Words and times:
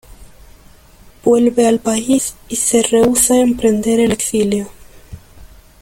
Vuelve 1.23 1.67
al 1.67 1.77
país 1.79 2.33
y 2.49 2.55
se 2.55 2.81
rehúsa 2.81 3.35
a 3.35 3.41
emprender 3.41 3.99
el 3.99 4.11
exilio. 4.11 4.67